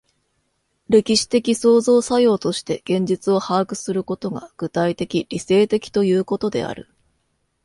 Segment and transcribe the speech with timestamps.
[0.89, 6.89] 歴史的創造作用として現実を把握することが、具体的理性的ということである。